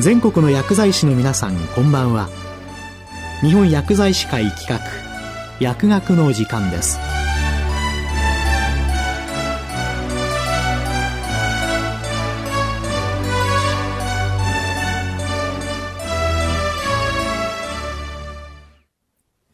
[0.00, 2.28] 全国の薬剤師の皆さんこんばんは
[3.40, 4.78] 日本薬剤師会企画
[5.58, 7.00] 薬学の時間です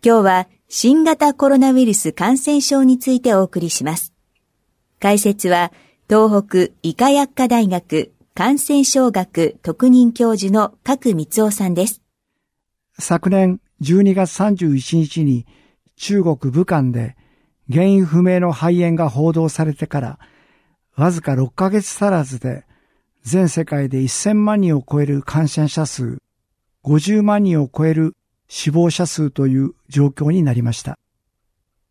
[0.04, 4.12] 今日は新型コロナウイルス感染症についてお送りします。
[5.00, 5.72] 解説は
[6.10, 12.02] 東北医科薬科大学感染症学特任教授の角光夫さんです。
[12.98, 15.46] 昨年12月31日に
[15.94, 17.16] 中国武漢で
[17.70, 20.18] 原因不明の肺炎が報道されてから
[20.96, 22.64] わずか6ヶ月足らずで
[23.22, 26.18] 全世界で1000万人を超える感染者数、
[26.82, 28.16] 50万人を超える
[28.48, 30.98] 死亡者数という状況になりました。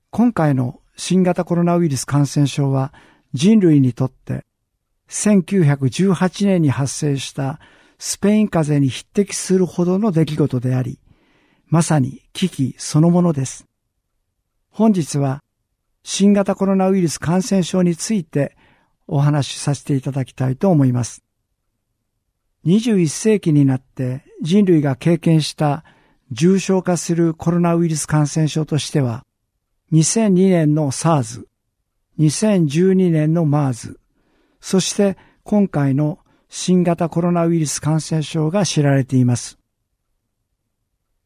[0.10, 2.94] 今回の新型コロナウイルス感染症は
[3.34, 4.44] 人類にとって
[5.14, 7.60] 1918年に発生した
[8.00, 11.00] スペイン風邪に匹敵するほどの出来事であり、
[11.68, 13.68] まさに危機そのものです。
[14.72, 15.44] 本日は
[16.04, 18.58] 新型コロナウイルス感染症について
[19.08, 21.24] お話しさせていただきたいと思います。
[22.66, 25.86] 21世紀になって人類が経験した
[26.32, 29.24] 重症化するコロナウイルス感染症としては、
[29.92, 31.46] 2002年の SARS、
[32.18, 33.98] 2012年の MERS、
[34.64, 39.60] そして今回の新型コロナウイルス感染症が知られています。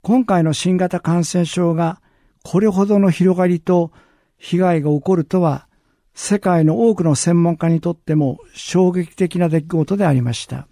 [0.02, 2.02] 今回の新型感染症が
[2.44, 3.92] これほどの広がりと
[4.38, 5.68] 被害が起こるとは、
[6.16, 10.68] 世界の多くの専門家にとっても衝撃的な出来事でありました。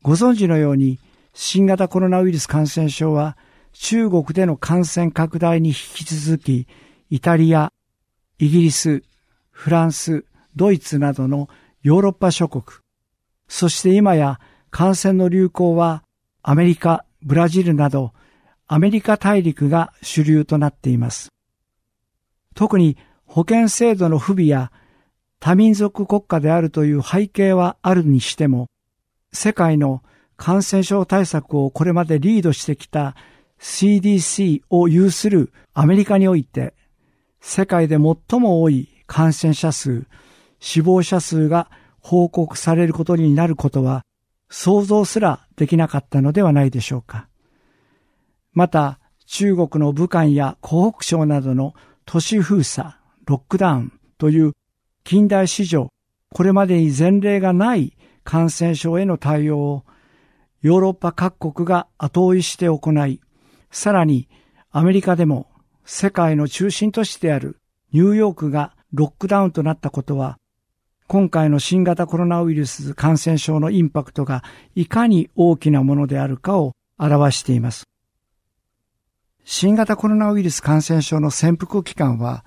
[0.00, 0.98] ご存知のように、
[1.34, 3.36] 新型コロナウイルス感染症は
[3.74, 6.66] 中国での感染拡大に引き続き、
[7.10, 7.70] イタリア、
[8.38, 9.02] イギリス、
[9.50, 10.24] フランス、
[10.56, 11.48] ドイツなどの
[11.82, 12.64] ヨーロッパ諸国、
[13.48, 16.02] そして今や感染の流行は
[16.42, 18.12] アメリカ、ブラジルなど
[18.66, 21.28] アメリカ大陸が主流となっています。
[22.54, 24.72] 特に保健制度の不備や
[25.40, 28.68] 多民族国家であるという背景はあるにしても、
[29.32, 30.02] 世界の
[30.36, 33.14] 感染症対策をこれまでリードしてきた
[33.60, 36.74] CDC を有するアメリカにおいて、
[37.40, 40.06] 世界で最も多い感染者数、
[40.66, 41.70] 死亡者数が
[42.00, 44.02] 報告されることになることは
[44.48, 47.28] 想像すらできなかったのではないでしょうか。
[48.54, 51.74] また、中国の武漢や湖北省などの
[52.06, 52.94] 都市封鎖、
[53.26, 54.52] ロックダウンという
[55.04, 55.90] 近代史上、
[56.32, 59.84] これまでに前例がない感染症への対応を
[60.62, 63.20] ヨーロッパ各国が後追いして行い、
[63.70, 64.30] さらに
[64.70, 65.46] アメリカでも
[65.84, 67.58] 世界の中心都市である
[67.92, 70.38] ニューヨークがロックダウンとなったことは、
[71.06, 74.42] 今回の新型コロナウイルス感染症のインパクトが
[74.74, 77.84] いかに大きなものであるかを表しています。
[79.44, 82.44] 新型コロナウイルス感染症の潜伏期間は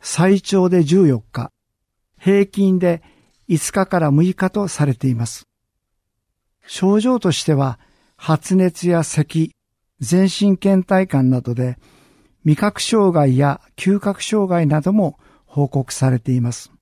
[0.00, 1.50] 最長で14日、
[2.18, 3.02] 平均で
[3.48, 5.48] 5日から6日とされています。
[6.66, 7.80] 症状としては
[8.16, 9.52] 発熱や咳、
[9.98, 11.78] 全身倦怠感などで
[12.44, 16.77] 味覚障害や嗅覚障害なども報告されています。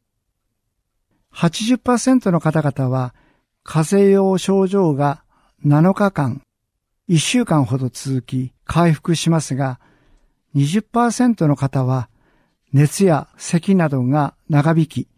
[1.36, 3.14] 80%の方々は
[3.62, 5.22] 風邪用症状が
[5.66, 6.40] 7日間、
[7.10, 9.78] 1週間ほど続き回復しますが、
[10.54, 12.08] 20%の方は
[12.72, 15.08] 熱や咳などが長引き、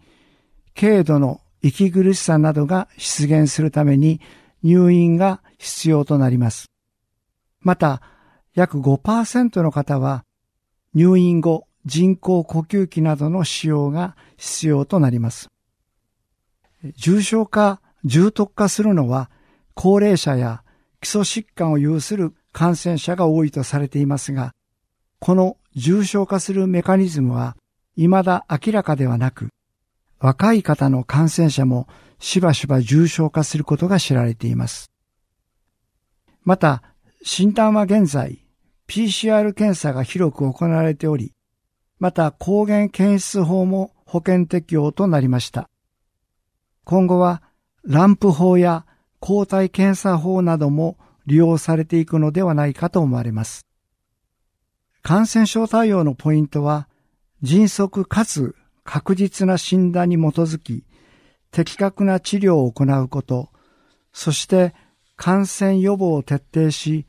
[0.78, 4.20] 軽度の息苦しさなどが出現するために
[4.64, 6.66] 入院が必要となります。
[7.60, 8.02] また、
[8.54, 10.24] 約5%の方は
[10.94, 15.48] 入院後人工呼吸器などの使用が必要となります。
[16.96, 19.30] 重症化、重篤化するのは
[19.74, 20.62] 高齢者や
[21.00, 24.54] 基礎疾患を有する感染者が多いとされていますが、
[25.20, 27.56] この重症化するメカニズムは
[27.96, 29.48] 未だ明らかではなく、
[30.20, 31.88] 若い方の感染者も
[32.18, 34.90] しばしば重症化することが知られています。
[36.44, 36.82] また、
[37.22, 38.44] 診断は現在、
[38.88, 41.34] PCR 検査が広く行われており、
[41.98, 45.68] また抗原検出法も保険適用となりました。
[46.88, 47.42] 今後は
[47.84, 48.86] ランプ法や
[49.20, 50.96] 抗体検査法なども
[51.26, 53.66] 利用されていくのではないかと思われます。
[55.02, 56.88] 感染症対応のポイントは、
[57.42, 60.86] 迅速かつ確実な診断に基づき、
[61.50, 63.50] 的確な治療を行うこと、
[64.14, 64.74] そして
[65.14, 67.04] 感染予防を徹底し、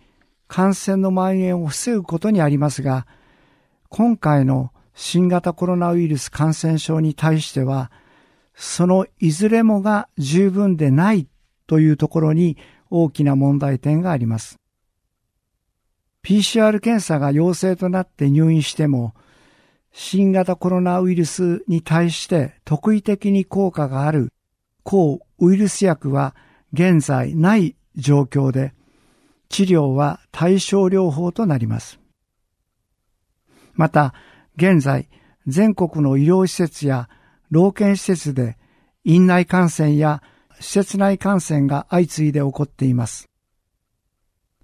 [0.50, 3.08] 感染の蔓延を防ぐことにありますが、
[3.88, 7.90] 今回の新型コロナウイルス感染症に対しては、
[8.62, 11.30] そのいずれもが十分でない
[11.66, 12.58] というところに
[12.90, 14.60] 大きな問題点があります。
[16.26, 19.14] PCR 検査が陽性となって入院しても、
[19.94, 24.34] 新型コロナウイルスに対して特異的に効果がある
[24.84, 26.36] 抗ウイルス薬は
[26.74, 28.74] 現在ない状況で、
[29.48, 31.98] 治療は対症療法となります。
[33.74, 34.14] また、
[34.58, 35.08] 現在、
[35.48, 37.08] 全国の医療施設や
[37.50, 38.58] 老健施設で
[39.04, 40.22] 院内感染や
[40.60, 43.30] 施設内感染が相次いで起こっています。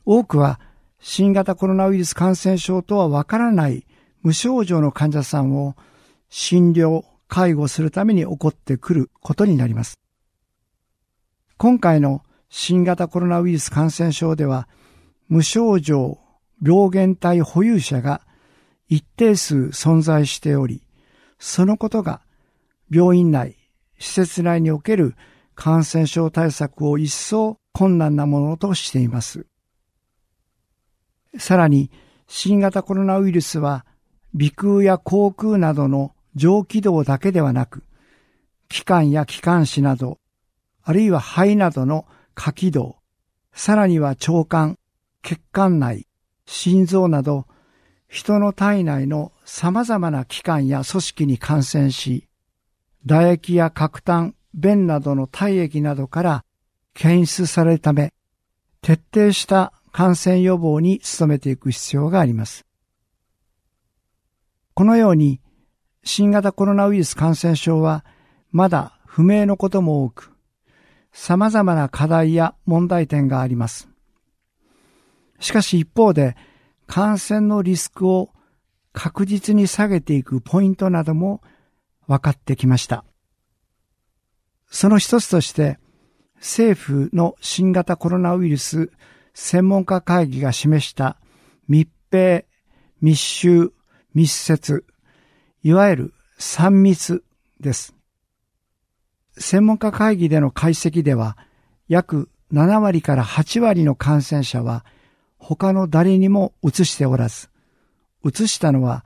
[0.06, 0.60] 多くは
[1.00, 3.86] 新型コロナウイルス感染症とはわからない
[4.22, 5.76] 無症状の患者さんを
[6.30, 10.00] 診療、介護するために起こってくることになります。
[11.58, 14.68] 今回の新型コロナウイルス感染症では、
[15.28, 16.20] 無症状
[16.62, 18.22] 病原体保有者が
[18.88, 20.82] 一定数存在しており、
[21.40, 22.22] そのことが
[22.90, 23.58] 病院内、
[24.00, 25.16] 施設内における
[25.56, 29.46] 感染症対策を一層困難なものとしています。
[31.38, 31.92] さらに、
[32.28, 33.86] 新型コロナウイルスは、
[34.38, 37.84] 鼻腔や口腔などの上気道だけではなく、
[38.68, 40.20] 気管や気管支など、
[40.84, 42.06] あるいは肺などの
[42.36, 42.98] 下気道、
[43.54, 44.78] さらには腸管、
[45.22, 46.08] 血管内、
[46.46, 47.48] 心臓など、
[48.08, 52.28] 人の体内の様々な器官や組織に感染し、
[53.08, 56.46] 唾液や角炭、便などの体液などから
[56.94, 58.14] 検出されるため、
[58.82, 62.66] 徹底した感染予防に努めていく必要があります。
[64.74, 65.40] このように、
[66.04, 68.06] 新型コロナウイルス感染症は
[68.52, 70.32] まだ不明のことも多く、
[71.12, 73.88] 様々な課題や問題点があります。
[75.40, 76.36] しかし一方で、
[76.88, 78.30] 感染のリスクを
[78.94, 81.42] 確実に下げていくポイントなども
[82.08, 83.04] 分かってきました。
[84.70, 85.80] その一つとして、
[86.38, 88.92] 政府の新型コロナウイルス
[89.34, 91.18] 専門家会議が示した
[91.68, 92.44] 密閉、
[93.02, 93.72] 密集、
[94.14, 94.86] 密接、
[95.64, 97.24] いわゆる3密
[97.60, 97.96] です。
[99.38, 101.38] 専門家会議での解析では、
[101.88, 104.86] 約7割から8割の感染者は
[105.38, 107.50] 他の誰にも移しておらず、
[108.24, 109.06] 移したのは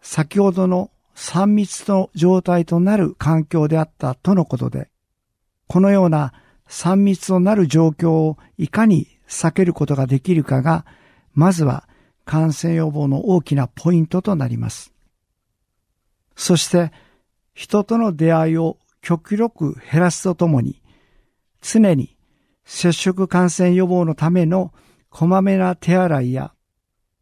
[0.00, 0.90] 先ほどの
[1.20, 4.88] 3密の状態となる環境であったとのことで、
[5.66, 6.32] このような
[6.70, 10.86] 3密となる状況をいかに避けることができるかが、
[11.34, 11.86] まずは
[12.24, 14.94] 感染予防の大きなポイントとなります。
[16.36, 16.90] そして、
[17.52, 20.82] 人との出会いを極力減らすとともに、
[21.60, 22.16] 常に
[22.64, 24.72] 接触感染予防のための
[25.10, 26.54] こまめな手洗いや、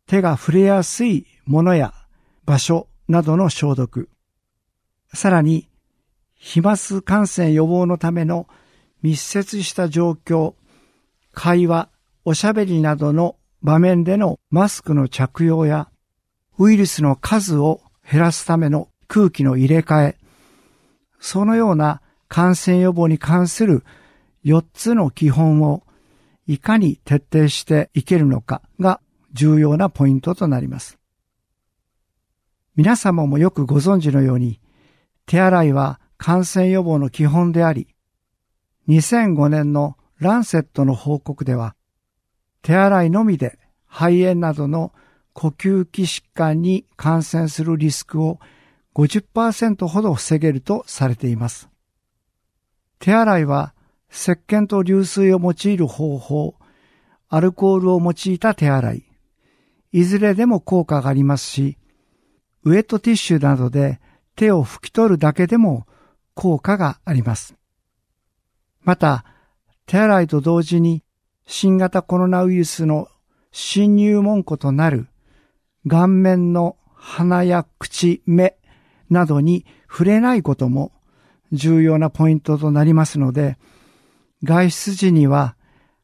[0.06, 1.92] 手が触れやすいものや
[2.44, 4.08] 場所などの消毒、
[5.14, 5.68] さらに、
[6.34, 8.46] 飛沫感染予防のための
[9.02, 10.54] 密接した状況、
[11.32, 11.88] 会話、
[12.24, 15.88] おしゃべりなどの場面でのマスクの着用や、
[16.58, 20.16] ウイルスの数を減らすための空気の入れ替え、
[21.18, 23.84] そのような感染予防に関する
[24.44, 25.82] 4つの基本を
[26.46, 29.00] いかに徹底していけるのかが
[29.32, 30.97] 重要なポイントとなります。
[32.78, 34.60] 皆様もよくご存知のように、
[35.26, 37.88] 手洗いは感染予防の基本であり、
[38.86, 41.74] 2005年のランセットの報告では、
[42.62, 43.58] 手洗いのみで
[43.88, 44.92] 肺炎などの
[45.32, 48.38] 呼吸器疾患に感染するリスクを
[48.94, 51.68] 50%ほど防げるとされています。
[53.00, 53.74] 手洗いは
[54.08, 56.54] 石鹸と流水を用いる方法、
[57.28, 59.04] アルコールを用いた手洗い、
[59.90, 61.76] いずれでも効果がありますし、
[62.68, 63.98] ウェットティッシュなどで
[64.36, 65.86] 手を拭き取るだけでも
[66.34, 67.54] 効果があります。
[68.82, 69.24] また、
[69.86, 71.02] 手洗いと同時に
[71.46, 73.08] 新型コロナウイルスの
[73.52, 75.08] 侵入門戸となる
[75.86, 78.56] 顔面の鼻や口、目
[79.08, 80.92] などに触れないことも
[81.52, 83.56] 重要なポイントとなりますので、
[84.44, 85.56] 外出時には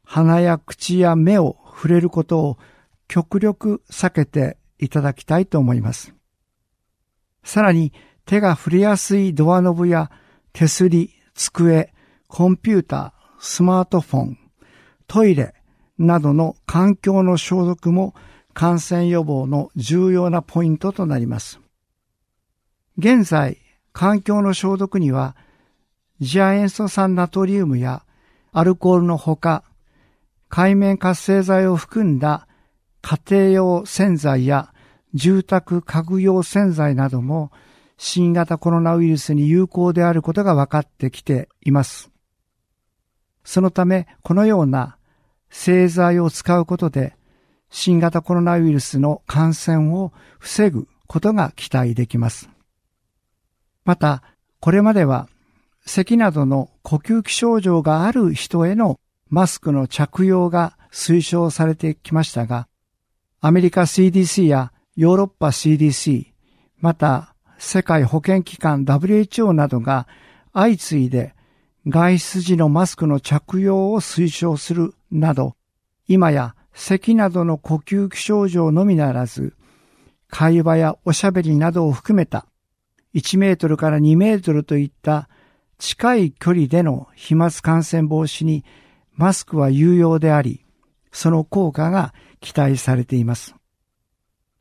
[0.03, 2.57] 鼻や口や目を触れることを
[3.07, 6.14] 極力避けていただきたいと思います。
[7.45, 7.93] さらに
[8.25, 10.11] 手が触れやすいドアノブや
[10.51, 11.93] 手すり、机、
[12.27, 14.39] コンピューター、スマートフォン、
[15.07, 15.53] トイレ
[15.99, 18.15] などの環境の消毒も
[18.53, 21.59] 感染予防の重要なポイントとなります。
[22.97, 23.59] 現在、
[23.93, 25.35] 環境の消毒には、
[26.19, 28.03] ジア塩素酸ナトリウムや
[28.53, 29.63] アルコールのほか、
[30.49, 32.47] 海面活性剤を含んだ
[33.01, 34.73] 家庭用洗剤や
[35.15, 37.51] 住宅家具用洗剤なども
[37.97, 42.11] 新型コロナウイルスに有効であることが分かってきています。
[43.45, 44.97] そのため、このような
[45.49, 47.15] 製剤を使うことで
[47.69, 52.49] 新型コロナウイルスの感染を防ぐことが期待できます。
[53.85, 54.21] また、
[54.59, 55.29] これまでは
[55.85, 62.67] 咳などの呼吸器症状がある人へのマスクの着用が推奨されてきましたが、
[63.39, 66.27] アメリカ CDC やヨーロッパ CDC、
[66.79, 70.07] また世界保健機関 WHO などが
[70.53, 71.33] 相次いで
[71.85, 75.57] 外出時のマスクの着用を推奨するなど、
[76.07, 79.53] 今や咳などの呼吸器症状のみならず、
[80.29, 82.45] 会話やおしゃべりなどを含めた
[83.15, 85.27] 1メートルから2メートルといった
[85.77, 88.63] 近い距離での飛沫感染防止に
[89.13, 90.65] マスクは有用であり、
[91.11, 93.55] その効果が期待されています。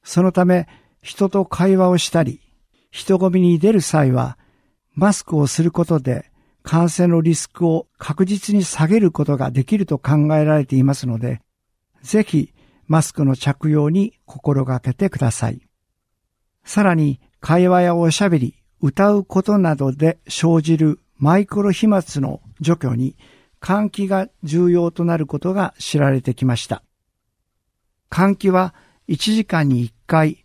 [0.05, 0.69] そのため、
[1.03, 2.41] 人と会話をしたり、
[2.91, 4.39] 人混みに出る際は、
[4.95, 6.31] マスクをすることで
[6.63, 11.41] 感染のリスクを確実に下げることができると考えられていますので、
[12.03, 12.53] ぜひ
[12.87, 15.61] マスクの着用に心がけてください。
[16.65, 23.17] さらに会話やおしゃべり、歌うことなどで生じるマイクロ飛沫の除去に
[23.61, 26.83] 換気が重要となることが知られてきました。
[28.11, 28.75] 換気は
[29.09, 30.45] 1時間に1回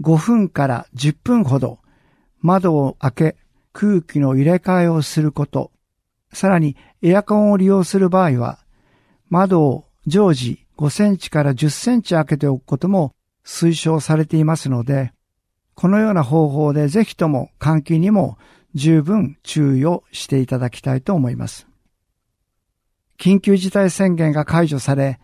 [0.00, 1.78] 5分から10分ほど
[2.40, 3.36] 窓を開け
[3.72, 5.70] 空気の入れ替えをすること、
[6.32, 8.58] さらにエアコンを利用する場合は
[9.30, 15.12] 窓を常時5センチから10センチ開けておくことも推奨されていますので、
[15.74, 18.38] このような方法でぜひとも換気にも
[18.74, 21.66] 十分注意をしていただきたいと思います。
[23.18, 25.20] 緊急事態宣言が解除され、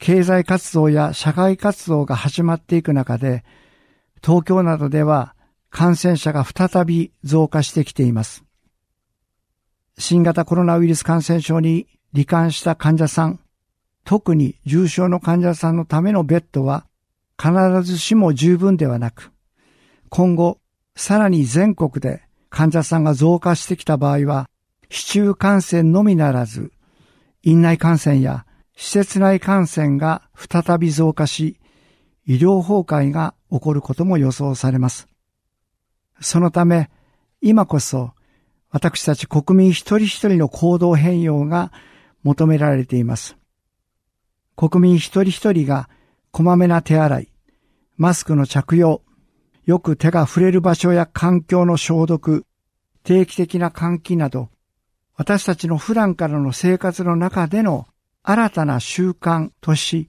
[0.00, 3.44] 経済活動や社会活動が始まっていく中で、
[4.24, 5.34] 東京などでは
[5.68, 8.42] 感染者が再び増加してきています。
[9.98, 13.40] 新型コロナウイルス感染症に罹患した患者さん、
[14.04, 16.86] 特に重症の患者さんのためのベッドは
[17.38, 17.52] 必
[17.82, 19.32] ずしも十分ではなく、
[20.08, 20.58] 今後
[20.96, 24.48] さらに全国で患者さんが増加してきた場合は、
[24.88, 26.72] 市中感染のみならず、
[27.42, 28.46] 院内感染や
[28.82, 31.58] 施設内感染が再び増加し、
[32.24, 35.06] 医療崩壊が起こることも予想されます。
[36.22, 36.88] そのため、
[37.42, 38.12] 今こそ
[38.70, 41.72] 私たち国民一人一人の行動変容が
[42.22, 43.36] 求められています。
[44.56, 45.90] 国民一人一人が
[46.30, 47.32] こまめな手洗い、
[47.98, 49.02] マスクの着用、
[49.66, 52.46] よく手が触れる場所や環境の消毒、
[53.04, 54.48] 定期的な換気など、
[55.16, 57.86] 私たちの普段からの生活の中での
[58.30, 60.08] 新たな習慣とし、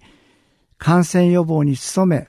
[0.77, 2.27] 感染予防に努め、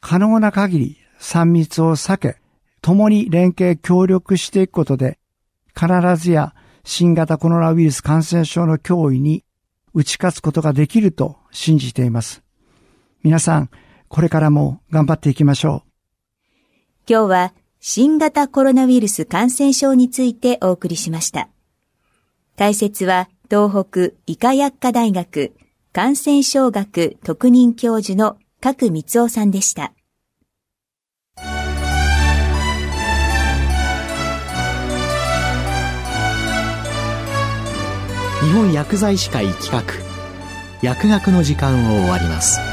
[0.00, 2.36] 可能な限り3密を避け、
[2.80, 5.18] 共に連携協力していくことで、
[5.74, 9.44] 必ずや新型コロナウイルス感染症の脅威に
[9.94, 12.42] 打ち勝つことができると信じています。
[13.24, 13.70] 皆さん、
[14.08, 15.90] これからも頑張っていきましょう。
[17.08, 21.48] 今日は新型コロナウイルス感染症についてお送りしました。
[22.56, 25.52] 解説は東北医科薬科大学
[25.92, 29.92] 感染症学特任教授の角光夫さんでした。
[38.40, 39.84] 日本薬剤師会企画
[40.80, 42.71] 薬学の時間を終わります。